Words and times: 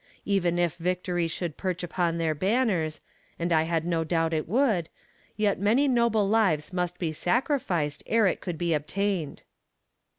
Even 0.25 0.57
if 0.57 0.77
victory 0.77 1.27
should 1.27 1.57
perch 1.57 1.83
upon 1.83 2.17
their 2.17 2.33
banners, 2.33 3.01
and 3.37 3.53
I 3.53 3.61
had 3.69 3.85
no 3.85 4.03
doubt 4.03 4.33
it 4.33 4.47
would, 4.49 4.89
yet 5.37 5.59
many 5.59 5.87
noble 5.87 6.27
lives 6.27 6.73
must 6.73 6.97
be 6.97 7.11
sacrificed 7.13 8.01
ere 8.07 8.25
it 8.25 8.41
could 8.41 8.57
be 8.57 8.73
obtained. 8.73 9.43